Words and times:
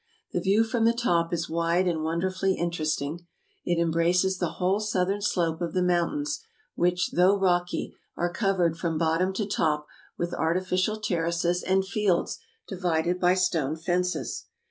The 0.33 0.39
view 0.41 0.63
from 0.63 0.85
the 0.85 0.95
top 0.95 1.31
is 1.31 1.47
wide 1.47 1.87
and 1.87 2.01
wonderfully 2.03 2.53
interest 2.55 2.99
ing. 3.03 3.27
It 3.65 3.79
embraces 3.79 4.39
the 4.39 4.53
whole 4.53 4.79
southern 4.79 5.21
slope 5.21 5.61
of 5.61 5.75
the 5.75 5.83
moun 5.83 6.09
tains, 6.09 6.39
which, 6.73 7.11
though 7.11 7.37
rocky, 7.37 7.93
are 8.17 8.33
covered 8.33 8.79
from 8.79 8.97
bottom 8.97 9.31
to 9.33 9.45
top 9.45 9.85
with 10.17 10.33
artificial 10.33 10.99
terraces 10.99 11.61
and 11.61 11.85
fields 11.85 12.39
divided 12.67 13.19
by 13.19 13.35
stone 13.35 13.75
fences. 13.75 14.45